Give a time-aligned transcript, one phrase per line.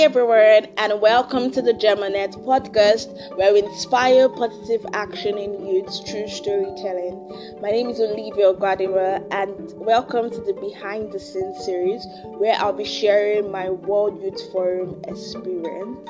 [0.00, 6.26] Everyone, and welcome to the Germanet podcast where we inspire positive action in youth through
[6.26, 7.58] storytelling.
[7.60, 12.06] My name is Olivia Guadira, and welcome to the Behind the Scenes series
[12.38, 16.08] where I'll be sharing my World Youth Forum experience.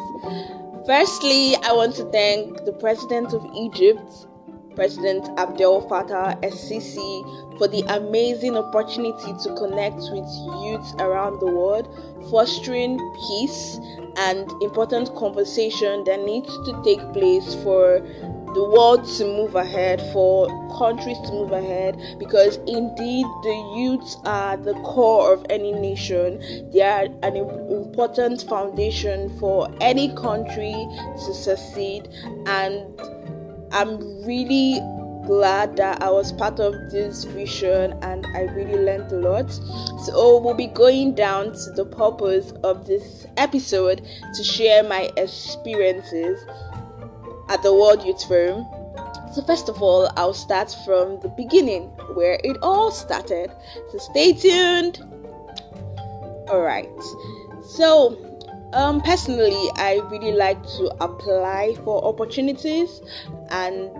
[0.86, 4.28] Firstly, I want to thank the President of Egypt,
[4.80, 10.24] President Abdel Fattah el-Sisi for the amazing opportunity to connect with
[10.64, 11.86] youths around the world,
[12.30, 12.96] fostering
[13.28, 13.78] peace
[14.16, 18.00] and important conversation that needs to take place for
[18.54, 20.48] the world to move ahead, for
[20.78, 26.40] countries to move ahead, because indeed the youths are the core of any nation.
[26.72, 30.72] They are an important foundation for any country
[31.26, 32.08] to succeed
[32.46, 32.98] and
[33.72, 34.80] I'm really
[35.26, 39.50] glad that I was part of this vision and I really learned a lot.
[40.04, 46.44] So, we'll be going down to the purpose of this episode to share my experiences
[47.48, 48.66] at the World Youth Forum.
[49.32, 53.52] So, first of all, I'll start from the beginning where it all started.
[53.92, 54.98] So, stay tuned.
[56.48, 56.90] All right.
[57.62, 58.29] So,
[58.72, 63.00] um, personally, I really like to apply for opportunities
[63.50, 63.90] and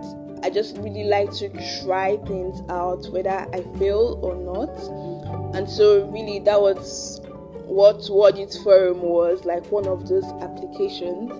[0.43, 1.49] I just really like to
[1.83, 5.55] try things out whether I fail or not.
[5.55, 7.21] And so, really, that was
[7.65, 11.31] what World Youth Forum was like one of those applications.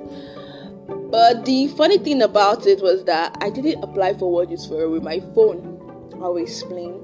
[1.10, 4.92] But the funny thing about it was that I didn't apply for World Youth Forum
[4.92, 5.78] with my phone.
[6.22, 7.04] I'll explain.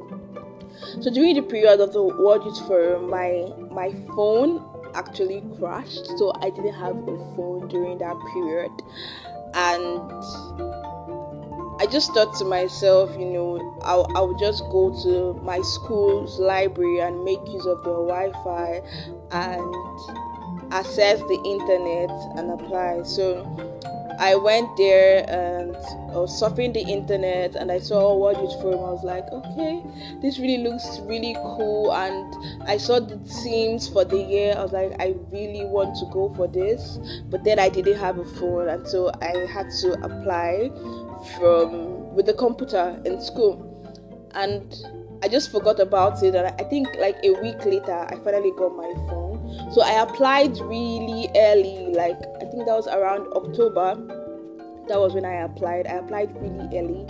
[1.01, 6.33] So during the period of the World Youth Forum, my my phone actually crashed, so
[6.41, 8.71] I didn't have a phone during that period.
[9.53, 10.01] And
[11.79, 16.99] I just thought to myself, you know, I'll, I'll just go to my school's library
[16.99, 18.81] and make use of the Wi Fi
[19.31, 19.75] and
[20.73, 23.03] access the internet and apply.
[23.03, 23.45] So
[24.19, 28.79] I went there and I was surfing the internet and I saw World Youth Forum.
[28.79, 29.83] I was like, okay,
[30.21, 31.93] this really looks really cool.
[31.93, 32.35] And
[32.67, 34.55] I saw the themes for the year.
[34.57, 36.97] I was like, I really want to go for this.
[37.29, 40.71] But then I didn't have a phone, and so I had to apply
[41.37, 43.63] from with the computer in school.
[44.33, 44.75] And
[45.23, 46.33] I just forgot about it.
[46.35, 49.26] And I think like a week later, I finally got my phone.
[49.71, 53.95] So I applied really early, like I think that was around October.
[54.87, 55.85] That was when I applied.
[55.87, 57.05] I applied really early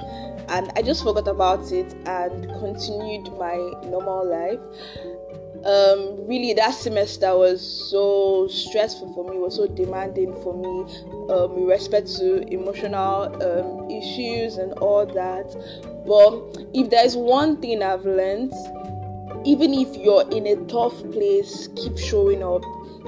[0.50, 3.56] and I just forgot about it and continued my
[3.86, 4.60] normal life.
[5.66, 11.56] Um, really, that semester was so stressful for me, was so demanding for me um,
[11.56, 15.56] with respect to emotional um, issues and all that.
[16.06, 18.54] But if there's one thing I've learned,
[19.48, 22.64] even if you're in a tough place, keep showing up.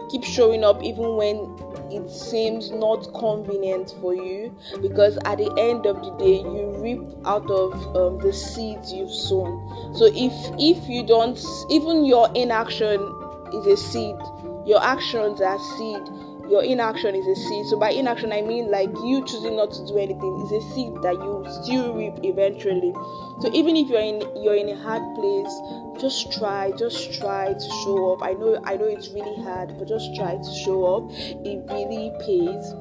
[0.10, 1.54] Keep showing up even when
[1.92, 7.02] it seems not convenient for you because at the end of the day you reap
[7.26, 11.40] out of um, the seeds you've sown so if if you don't
[11.70, 13.00] even your inaction
[13.54, 14.16] is a seed
[14.66, 16.02] your actions are seed
[16.50, 17.66] your inaction is a seed.
[17.68, 20.94] So by inaction, I mean like you choosing not to do anything is a seed
[21.04, 22.94] that you still reap eventually.
[23.42, 25.54] So even if you're in you're in a hard place,
[26.02, 28.24] just try, just try to show up.
[28.24, 31.12] I know I know it's really hard, but just try to show up.
[31.46, 32.74] It really pays.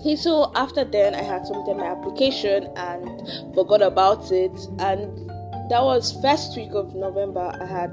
[0.00, 4.50] Okay, so after then I had submitted my application and forgot about it
[4.80, 5.30] and
[5.70, 7.92] that was first week of November I had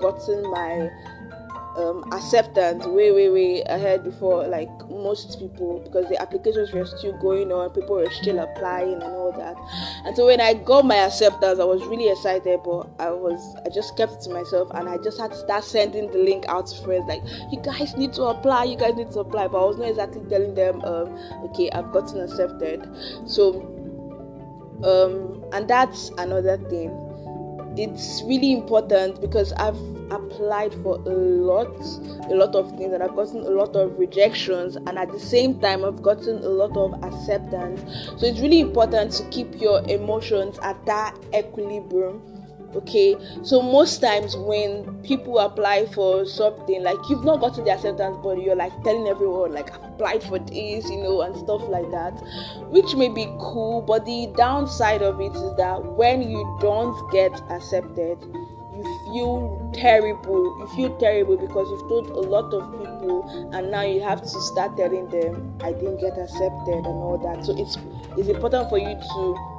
[0.00, 0.90] gotten my
[1.76, 7.16] um, acceptance way, way, way ahead before like most people because the applications were still
[7.18, 9.56] going on, people were still applying and all that.
[10.06, 13.70] And so when I got my acceptance, I was really excited, but I was I
[13.70, 16.66] just kept it to myself and I just had to start sending the link out
[16.68, 19.64] to friends like, you guys need to apply, you guys need to apply, but I
[19.64, 21.08] was not exactly telling them, um,
[21.50, 22.88] okay, I've gotten accepted.
[23.26, 23.62] So,
[24.84, 27.03] um, and that's another thing
[27.76, 29.78] it's really important because I've
[30.10, 31.74] applied for a lot,
[32.30, 35.58] a lot of things, and I've gotten a lot of rejections, and at the same
[35.60, 37.80] time, I've gotten a lot of acceptance.
[38.18, 42.33] So it's really important to keep your emotions at that equilibrium
[42.74, 48.16] okay so most times when people apply for something like you've not gotten the acceptance
[48.22, 52.12] but you're like telling everyone like applied for this you know and stuff like that
[52.70, 57.32] which may be cool but the downside of it is that when you don't get
[57.50, 58.18] accepted
[58.76, 60.58] you feel terrible.
[60.58, 64.28] You feel terrible because you've told a lot of people and now you have to
[64.28, 67.44] start telling them i didn't get accepted and all that.
[67.44, 67.76] So it's
[68.18, 69.53] it's important for you to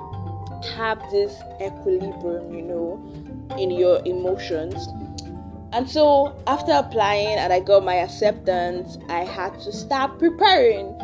[0.73, 4.87] have this equilibrium, you know, in your emotions.
[5.71, 10.97] And so after applying and I got my acceptance, I had to start preparing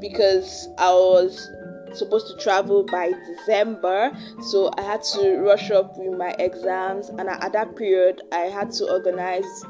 [0.00, 1.50] because I was
[1.94, 4.10] supposed to travel by December,
[4.50, 7.08] so I had to rush up with my exams.
[7.08, 9.64] And at that period, I had to organize,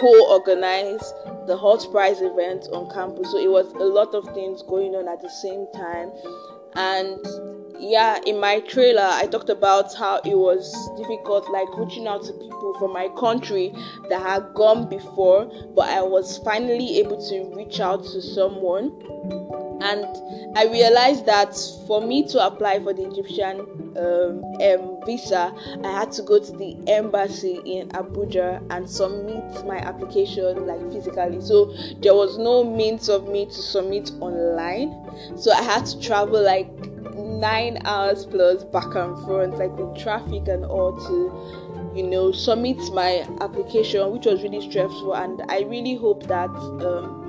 [0.00, 1.12] co-organize
[1.46, 3.30] the Hult Prize event on campus.
[3.30, 6.10] So it was a lot of things going on at the same time,
[6.74, 7.24] and
[7.78, 12.32] yeah, in my trailer, I talked about how it was difficult, like reaching out to
[12.32, 13.74] people from my country
[14.08, 18.92] that had gone before, but I was finally able to reach out to someone.
[19.82, 20.06] And
[20.56, 21.54] I realized that
[21.86, 23.60] for me to apply for the Egyptian
[23.98, 25.52] um, um, visa,
[25.84, 31.40] I had to go to the embassy in Abuja and submit my application like physically.
[31.40, 34.94] So there was no means of me to submit online.
[35.36, 40.48] So I had to travel like nine hours plus back and front, like with traffic
[40.48, 45.14] and all, to you know submit my application, which was really stressful.
[45.14, 47.24] And I really hope that um,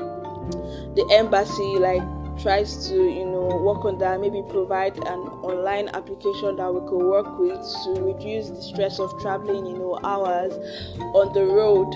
[0.96, 2.04] the embassy like
[2.42, 7.06] tries to you know work on that maybe provide an online application that we could
[7.06, 10.54] work with to reduce the stress of traveling you know hours
[11.14, 11.90] on the road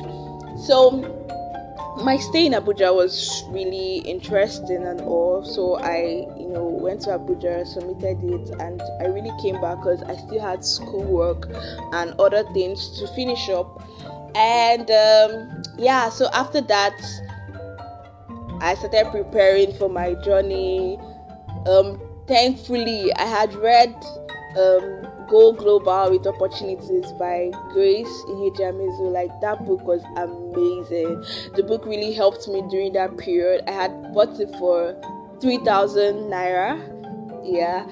[0.57, 1.35] so
[2.03, 5.43] my stay in Abuja was really interesting and all.
[5.43, 10.01] So I, you know, went to Abuja, submitted it, and I really came back because
[10.03, 11.49] I still had schoolwork
[11.93, 13.83] and other things to finish up.
[14.35, 16.95] And um, yeah, so after that,
[18.61, 20.97] I started preparing for my journey.
[21.67, 23.93] Um, thankfully, I had read
[24.57, 29.11] um, Go Global with Opportunities by Grace Ihejiamaizu.
[29.11, 31.23] Like that book was amazing.
[31.55, 33.63] The book really helped me during that period.
[33.67, 34.99] I had bought it for
[35.39, 36.79] 3000 naira.
[37.43, 37.85] Yeah.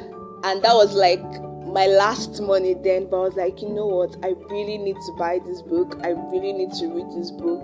[0.44, 1.24] And that was like
[1.68, 4.18] my last money then, but I was like, you know what?
[4.24, 6.00] I really need to buy this book.
[6.04, 7.62] I really need to read this book.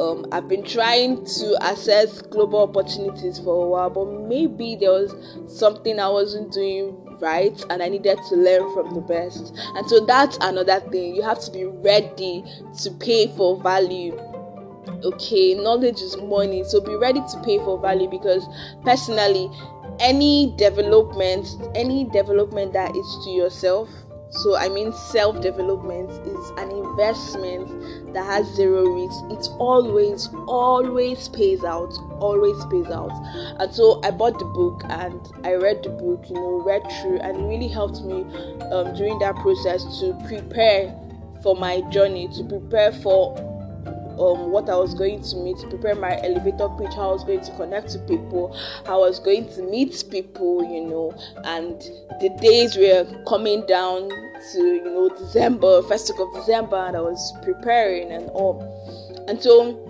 [0.00, 5.14] Um, I've been trying to assess global opportunities for a while, but maybe there was
[5.46, 9.54] something I wasn't doing right and I needed to learn from the best.
[9.74, 11.14] And so that's another thing.
[11.14, 12.44] You have to be ready
[12.82, 14.18] to pay for value.
[15.04, 18.46] Okay, knowledge is money, so be ready to pay for value because
[18.82, 19.50] personally,
[20.00, 23.88] any development, any development that is to yourself
[24.30, 29.24] so, I mean, self development is an investment that has zero risk.
[29.30, 33.12] It always, always pays out, always pays out.
[33.60, 37.20] And so, I bought the book and I read the book, you know, read through,
[37.20, 38.22] and really helped me
[38.72, 40.94] um, during that process to prepare
[41.42, 43.36] for my journey, to prepare for
[44.18, 47.42] um, what I was going to meet, prepare my elevator pitch, how I was going
[47.42, 51.14] to connect to people, how I was going to meet people, you know,
[51.44, 51.80] and
[52.20, 54.08] the days were coming down
[54.52, 58.62] to, you know, December, first week of December, and I was preparing and all.
[59.28, 59.82] And so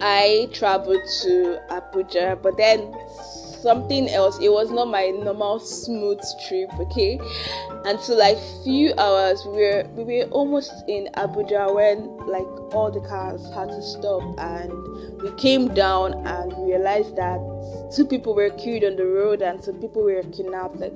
[0.00, 2.92] I traveled to Abuja, but then
[3.62, 4.38] something else.
[4.40, 7.20] It was not my normal smooth trip, okay?
[7.84, 12.90] And so like few hours we were we were almost in Abuja when like all
[12.90, 14.72] the cars had to stop and
[15.22, 17.38] we came down and realized that
[17.94, 20.76] two people were killed on the road and some people were kidnapped.
[20.76, 20.94] Like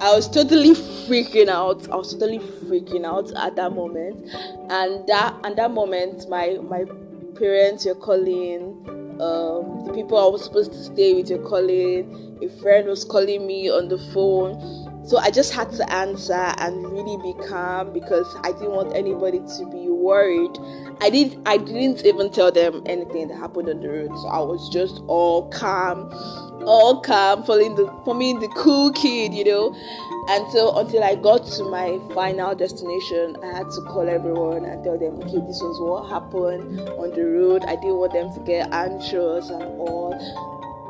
[0.00, 0.74] I was totally
[1.06, 1.88] freaking out.
[1.90, 4.28] I was totally freaking out at that moment.
[4.70, 6.84] And that and that moment my my
[7.38, 8.84] parents were calling
[9.20, 13.70] um, people I was supposed to stay with were calling, a friend was calling me
[13.70, 14.87] on the phone.
[15.08, 19.38] So I just had to answer and really be calm because I didn't want anybody
[19.38, 20.58] to be worried.
[21.00, 24.10] I did I didn't even tell them anything that happened on the road.
[24.18, 26.12] So I was just all calm,
[26.66, 29.74] all calm, following the for me the cool kid, you know.
[30.28, 34.84] And so until I got to my final destination, I had to call everyone and
[34.84, 37.64] tell them, okay, this was what happened on the road.
[37.64, 40.12] I didn't want them to get anxious and all.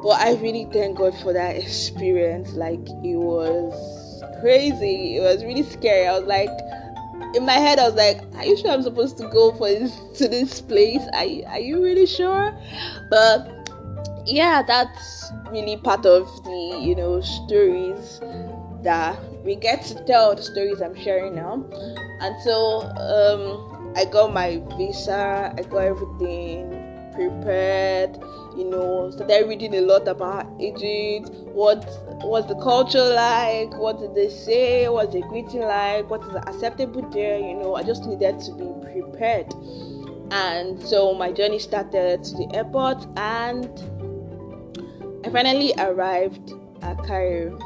[0.03, 2.55] But I really thank God for that experience.
[2.55, 4.08] Like it was
[4.41, 5.17] crazy.
[5.17, 6.07] It was really scary.
[6.07, 6.51] I was like
[7.35, 9.95] in my head I was like, Are you sure I'm supposed to go for this
[10.19, 11.03] to this place?
[11.15, 12.57] Are you, are you really sure?
[13.11, 13.71] But
[14.25, 18.21] yeah, that's really part of the you know stories
[18.83, 21.65] that we get to tell the stories I'm sharing now.
[22.21, 26.78] And so um, I got my visa, I got everything
[27.19, 28.17] prepared,
[28.57, 31.85] you know, started reading a lot about Egypt, what
[32.23, 37.03] was the culture like, what did they say, what's the greeting like, what is acceptable
[37.11, 39.53] there, you know, I just needed to be prepared.
[40.31, 43.67] And so my journey started to the airport and
[45.27, 47.59] I finally arrived at Cairo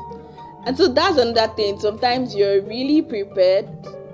[0.65, 1.79] and so that's another thing.
[1.81, 3.69] Sometimes you're really prepared,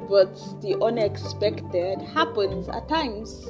[0.08, 3.48] but the unexpected happens at times.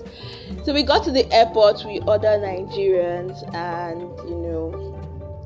[0.65, 4.99] So we got to the airport with other Nigerians, and you know,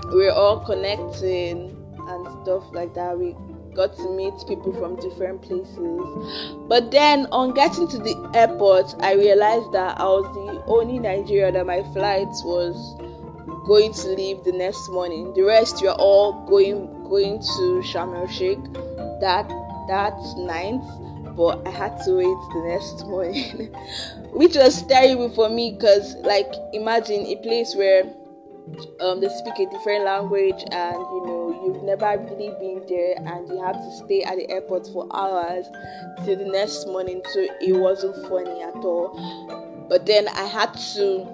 [0.08, 1.76] we we're all connecting
[2.08, 3.18] and stuff like that.
[3.18, 3.36] We
[3.74, 6.56] got to meet people from different places.
[6.68, 11.54] But then on getting to the airport, I realized that I was the only Nigerian
[11.54, 12.76] that my flight was
[13.66, 15.32] going to leave the next morning.
[15.34, 18.62] The rest were all going going to Sharm el Sheikh
[19.20, 19.46] that
[19.92, 20.80] that night,
[21.36, 23.68] but I had to wait the next morning,
[24.32, 28.04] which was terrible for me because, like, imagine a place where
[29.00, 33.48] um, they speak a different language and you know you've never really been there and
[33.48, 35.66] you have to stay at the airport for hours
[36.24, 39.12] till the next morning so it wasn't funny at all.
[39.90, 41.26] But then i had to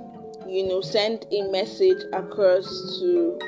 [0.48, 2.66] you know send a message across
[2.98, 3.38] to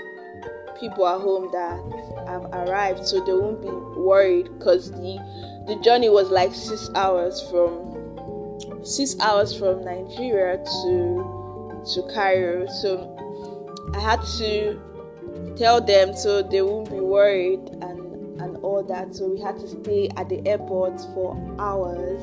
[0.80, 1.78] people at home that
[2.26, 3.68] have arrived so they won't be
[4.00, 5.18] worried because the
[5.66, 7.96] the journey was like six hours from
[8.82, 13.16] six hours from nigeria to to cairo so
[13.94, 14.80] I had to
[15.56, 19.14] tell them so they won't be worried and and all that.
[19.14, 22.20] So we had to stay at the airport for hours.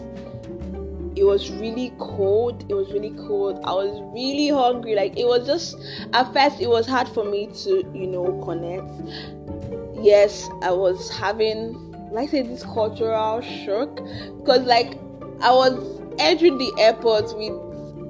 [1.17, 2.63] It was really cold.
[2.69, 3.59] It was really cold.
[3.63, 4.95] I was really hungry.
[4.95, 5.77] Like it was just
[6.13, 8.89] at first it was hard for me to, you know, connect.
[10.03, 13.95] Yes, I was having like say this cultural shock
[14.37, 14.97] because like
[15.41, 17.53] I was entering the airport with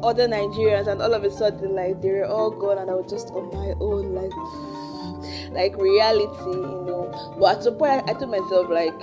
[0.04, 3.10] other Nigerians, and all of a sudden, like they were all gone, and I was
[3.10, 7.36] just on my own, like, like reality, you know.
[7.40, 9.00] But at some point, I, I told myself, like,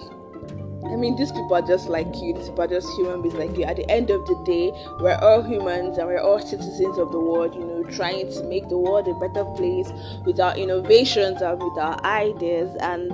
[0.87, 2.35] I mean, these people are just like you.
[2.35, 3.65] These people are just human beings like you.
[3.65, 7.19] At the end of the day, we're all humans and we're all citizens of the
[7.19, 9.91] world, you know, trying to make the world a better place
[10.27, 12.77] with our innovations and with our ideas.
[12.81, 13.13] And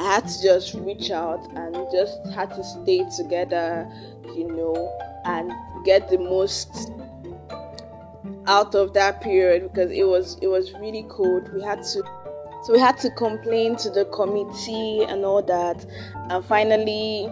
[0.00, 3.88] I had to just reach out and just had to stay together,
[4.34, 4.74] you know,
[5.24, 5.52] and
[5.84, 6.90] get the most
[8.46, 11.52] out of that period because it was it was really cold.
[11.52, 12.02] We had to
[12.62, 15.84] so we had to complain to the committee and all that,
[16.30, 17.30] and finally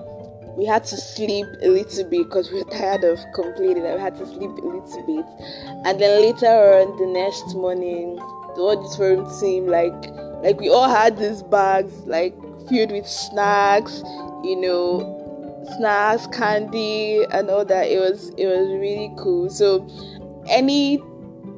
[0.56, 3.82] we had to sleep a little bit because we were tired of complaining.
[3.82, 5.26] We had to sleep a little bit,
[5.84, 8.16] and then later on the next morning,
[8.54, 9.92] the auditorium team like
[10.42, 12.34] like we all had these bags like
[12.68, 14.02] filled with snacks,
[14.44, 17.88] you know, snacks, candy, and all that.
[17.88, 19.50] It was it was really cool.
[19.50, 19.86] So
[20.48, 21.02] any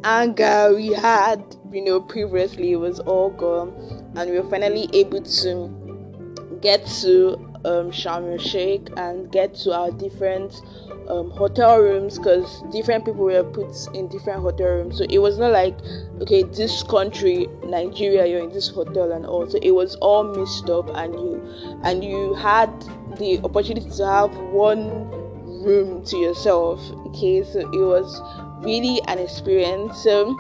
[0.05, 3.71] anger we had, you know, previously was all gone,
[4.17, 9.73] and we were finally able to get to um, Sharm el Sheikh and get to
[9.73, 10.63] our different
[11.09, 14.99] um, hotel rooms because different people were put in different hotel rooms.
[14.99, 15.77] So it was not like,
[16.21, 19.49] okay, this country, Nigeria, you're in this hotel and all.
[19.49, 22.71] So it was all mixed up, and you and you had
[23.19, 25.11] the opportunity to have one
[25.49, 26.81] room to yourself.
[27.09, 28.21] Okay, so it was
[28.61, 30.03] really an experience.
[30.03, 30.37] So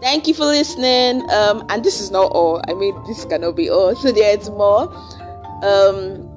[0.00, 1.28] thank you for listening.
[1.30, 2.62] Um, and this is not all.
[2.68, 3.94] I mean, this cannot be all.
[4.04, 4.92] So there's more.
[5.62, 6.28] Um,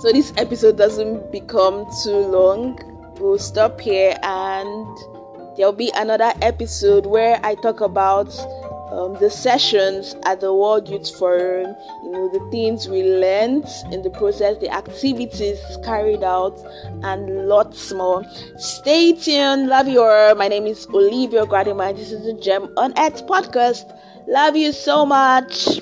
[0.00, 2.78] so this episode doesn't become too long.
[3.20, 4.98] We'll stop here and
[5.56, 8.30] there'll be another episode where I talk about
[8.90, 14.02] um, the sessions at the World Youth Forum, you know, the things we learned in
[14.02, 16.58] the process, the activities carried out,
[17.02, 18.24] and lots more.
[18.56, 19.68] Stay tuned.
[19.68, 20.34] Love you all.
[20.34, 21.94] My name is Olivia Gradima.
[21.94, 23.84] This is the Gem on Earth podcast.
[24.26, 25.80] Love you so much.